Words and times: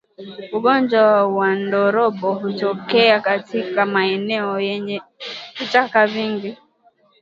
Ugonjwa 0.57 1.03
wa 1.37 1.51
ndorobo 1.55 2.33
hutokea 2.33 3.21
katika 3.21 3.85
maeneo 3.85 4.59
yenye 4.59 5.01
vichaka 5.59 6.07
vingi 6.07 6.57